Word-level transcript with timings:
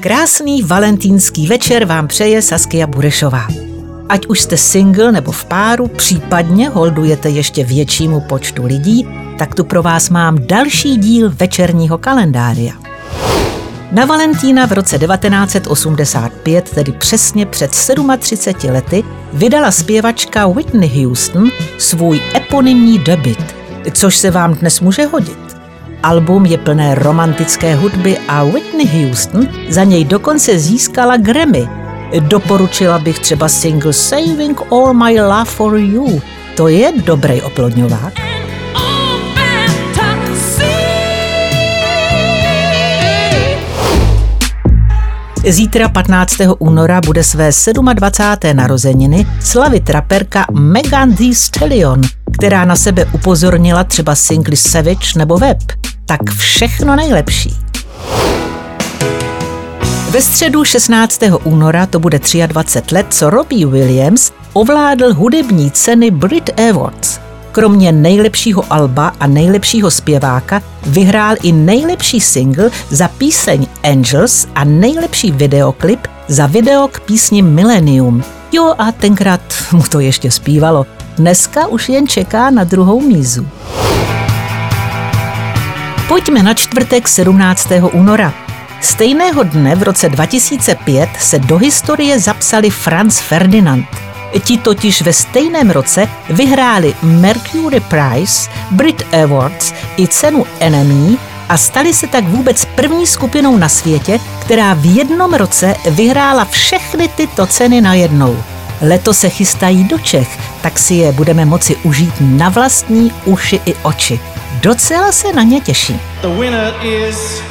Krásný 0.00 0.62
valentýnský 0.62 1.46
večer 1.46 1.84
vám 1.84 2.08
přeje 2.08 2.42
Saskia 2.42 2.86
Burešová. 2.86 3.46
Ať 4.08 4.26
už 4.26 4.40
jste 4.40 4.56
single 4.56 5.12
nebo 5.12 5.32
v 5.32 5.44
páru, 5.44 5.86
případně 5.88 6.68
holdujete 6.68 7.28
ještě 7.28 7.64
většímu 7.64 8.20
počtu 8.20 8.66
lidí, 8.66 9.08
tak 9.38 9.54
tu 9.54 9.64
pro 9.64 9.82
vás 9.82 10.10
mám 10.10 10.46
další 10.46 10.96
díl 10.96 11.30
večerního 11.30 11.98
kalendária. 11.98 12.72
Na 13.92 14.04
Valentína 14.04 14.66
v 14.66 14.72
roce 14.72 14.98
1985, 14.98 16.70
tedy 16.70 16.92
přesně 16.92 17.46
před 17.46 17.70
37 18.18 18.72
lety, 18.72 19.04
vydala 19.32 19.70
zpěvačka 19.70 20.46
Whitney 20.46 21.04
Houston 21.04 21.50
svůj 21.78 22.20
eponymní 22.34 22.98
debit, 22.98 23.56
což 23.92 24.16
se 24.16 24.30
vám 24.30 24.54
dnes 24.54 24.80
může 24.80 25.06
hodit. 25.06 25.45
Album 26.06 26.46
je 26.46 26.54
plné 26.58 26.94
romantické 26.94 27.74
hudby 27.74 28.14
a 28.28 28.44
Whitney 28.44 28.86
Houston 28.86 29.48
za 29.68 29.84
něj 29.84 30.04
dokonce 30.04 30.58
získala 30.58 31.16
Grammy. 31.16 31.68
Doporučila 32.20 32.98
bych 32.98 33.18
třeba 33.18 33.48
single 33.48 33.92
Saving 33.92 34.60
All 34.72 34.94
My 34.94 35.20
Love 35.20 35.44
For 35.44 35.76
You. 35.76 36.20
To 36.56 36.68
je 36.68 36.92
dobrý 37.04 37.42
oplodňovák. 37.42 38.12
Zítra 45.48 45.88
15. 45.88 46.36
února 46.58 47.00
bude 47.00 47.24
své 47.24 47.50
27. 47.94 48.56
narozeniny 48.56 49.26
slavit 49.40 49.90
raperka 49.90 50.46
Megan 50.50 51.14
Thee 51.14 51.34
Stallion, 51.34 52.00
která 52.32 52.64
na 52.64 52.76
sebe 52.76 53.04
upozornila 53.12 53.84
třeba 53.84 54.14
singly 54.14 54.56
Savage 54.56 55.18
nebo 55.18 55.38
Web. 55.38 55.58
Tak 56.06 56.30
všechno 56.30 56.96
nejlepší. 56.96 57.56
Ve 60.10 60.22
středu 60.22 60.64
16. 60.64 61.20
února 61.44 61.86
to 61.86 61.98
bude 61.98 62.20
23 62.46 62.94
let, 62.94 63.06
co 63.10 63.30
Robbie 63.30 63.66
Williams 63.66 64.32
ovládl 64.52 65.14
hudební 65.14 65.70
ceny 65.70 66.10
Brit 66.10 66.60
Awards. 66.70 67.18
Kromě 67.52 67.92
nejlepšího 67.92 68.64
alba 68.70 69.12
a 69.20 69.26
nejlepšího 69.26 69.90
zpěváka 69.90 70.62
vyhrál 70.86 71.36
i 71.42 71.52
nejlepší 71.52 72.20
single 72.20 72.70
za 72.90 73.08
píseň 73.08 73.66
Angels 73.82 74.46
a 74.54 74.64
nejlepší 74.64 75.30
videoklip 75.32 76.06
za 76.28 76.46
video 76.46 76.88
k 76.88 77.00
písni 77.00 77.42
Millennium. 77.42 78.24
Jo 78.52 78.74
a 78.78 78.92
tenkrát 78.92 79.40
mu 79.72 79.82
to 79.82 80.00
ještě 80.00 80.30
zpívalo. 80.30 80.86
Dneska 81.16 81.66
už 81.66 81.88
jen 81.88 82.08
čeká 82.08 82.50
na 82.50 82.64
druhou 82.64 83.00
mízu. 83.00 83.46
Pojďme 86.08 86.42
na 86.42 86.54
čtvrtek 86.54 87.08
17. 87.08 87.82
února. 87.90 88.30
Stejného 88.78 89.42
dne 89.42 89.74
v 89.74 89.90
roce 89.90 90.06
2005 90.06 91.10
se 91.18 91.38
do 91.38 91.58
historie 91.58 92.14
zapsali 92.14 92.70
Franz 92.70 93.18
Ferdinand. 93.18 93.86
Ti 94.44 94.58
totiž 94.58 95.02
ve 95.02 95.12
stejném 95.12 95.70
roce 95.70 96.08
vyhráli 96.30 96.94
Mercury 97.02 97.80
Prize, 97.80 98.50
Brit 98.70 99.02
Awards 99.22 99.74
i 99.98 100.06
cenu 100.06 100.46
Enemy 100.60 101.18
a 101.48 101.56
stali 101.56 101.94
se 101.94 102.06
tak 102.06 102.24
vůbec 102.24 102.64
první 102.64 103.06
skupinou 103.06 103.56
na 103.56 103.68
světě, 103.68 104.20
která 104.40 104.74
v 104.74 104.96
jednom 104.96 105.34
roce 105.34 105.74
vyhrála 105.90 106.44
všechny 106.44 107.08
tyto 107.08 107.46
ceny 107.46 107.80
najednou. 107.80 108.42
Letos 108.80 109.18
se 109.18 109.28
chystají 109.28 109.84
do 109.84 109.98
Čech, 109.98 110.38
tak 110.62 110.78
si 110.78 110.94
je 110.94 111.12
budeme 111.12 111.44
moci 111.44 111.76
užít 111.76 112.14
na 112.20 112.48
vlastní 112.48 113.12
uši 113.24 113.60
i 113.66 113.74
oči. 113.82 114.20
Docela 114.60 115.12
se 115.12 115.32
na 115.32 115.42
ně 115.42 115.60
těší. 115.60 116.00
The 116.20 116.28
winner 116.28 116.74
is 116.82 117.42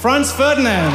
Franz 0.00 0.30
Ferdinand. 0.32 0.94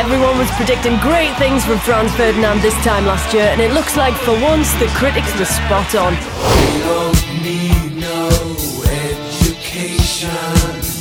Everyone 0.00 0.38
was 0.38 0.50
predicting 0.56 1.00
great 1.00 1.36
things 1.38 1.64
from 1.64 1.78
Franz 1.78 2.12
Ferdinand 2.12 2.62
this 2.62 2.74
time 2.84 3.06
last 3.06 3.34
year, 3.34 3.52
and 3.52 3.60
it 3.60 3.72
looks 3.72 3.96
like 3.96 4.12
for 4.12 4.34
once 4.42 4.78
the 4.78 4.86
critics 4.98 5.34
were 5.34 5.46
spot 5.46 5.94
on. 5.94 6.16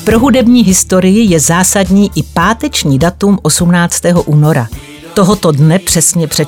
Pro 0.03 0.19
hudební 0.19 0.64
historii 0.64 1.31
je 1.31 1.40
zásadní 1.40 2.12
i 2.16 2.24
páteční 2.24 3.00
datum 3.00 3.40
18. 3.41 4.02
února. 4.25 4.68
Tohoto 5.14 5.52
dne 5.52 5.80
přesně 5.80 6.28
před 6.28 6.47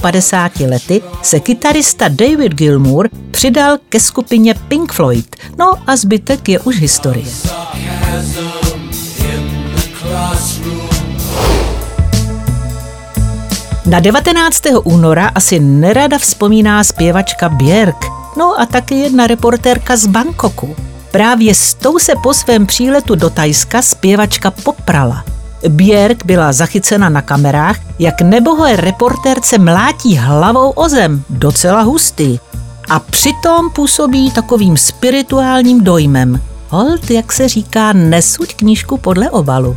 54 0.00 0.66
lety 0.66 1.02
se 1.22 1.40
kytarista 1.40 2.08
David 2.08 2.54
Gilmour 2.54 3.08
přidal 3.30 3.78
ke 3.88 4.00
skupině 4.00 4.54
Pink 4.54 4.92
Floyd. 4.92 5.36
No 5.58 5.72
a 5.86 5.96
zbytek 5.96 6.48
je 6.48 6.60
už 6.60 6.80
historie. 6.80 7.26
Na 13.86 14.00
19. 14.00 14.62
února 14.84 15.28
asi 15.34 15.60
nerada 15.60 16.18
vzpomíná 16.18 16.84
zpěvačka 16.84 17.48
Björk, 17.48 18.04
no 18.36 18.60
a 18.60 18.66
taky 18.66 18.94
jedna 18.94 19.26
reportérka 19.26 19.96
z 19.96 20.06
Bangkoku. 20.06 20.76
Právě 21.10 21.54
s 21.54 21.74
tou 21.74 21.98
se 21.98 22.12
po 22.22 22.34
svém 22.34 22.66
příletu 22.66 23.14
do 23.14 23.30
Tajska 23.30 23.82
zpěvačka 23.82 24.50
poprala. 24.50 25.33
Björk 25.68 26.24
byla 26.24 26.52
zachycena 26.52 27.08
na 27.08 27.22
kamerách, 27.22 27.76
jak 27.98 28.20
nebohé 28.20 28.76
reportérce 28.76 29.58
mlátí 29.58 30.16
hlavou 30.16 30.70
o 30.70 30.88
zem, 30.88 31.24
docela 31.30 31.82
hustý. 31.82 32.38
A 32.90 32.98
přitom 32.98 33.70
působí 33.70 34.30
takovým 34.30 34.76
spirituálním 34.76 35.84
dojmem. 35.84 36.40
Hold, 36.68 37.10
jak 37.10 37.32
se 37.32 37.48
říká, 37.48 37.92
nesuď 37.92 38.54
knížku 38.54 38.96
podle 38.96 39.30
obalu. 39.30 39.76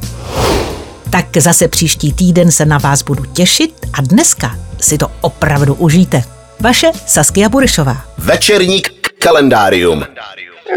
Tak 1.10 1.26
zase 1.38 1.68
příští 1.68 2.14
týden 2.14 2.52
se 2.52 2.66
na 2.66 2.78
vás 2.78 3.02
budu 3.02 3.26
těšit 3.26 3.74
a 3.94 4.02
dneska 4.02 4.56
si 4.82 4.98
to 4.98 5.12
opravdu 5.22 5.74
užijte. 5.74 6.24
Vaše 6.60 6.92
Saskia 7.06 7.50
Burešová. 7.50 7.98
Večerník 8.18 8.90
kalendárium. 9.20 10.00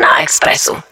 Na 0.01 0.23
Expressu. 0.23 0.90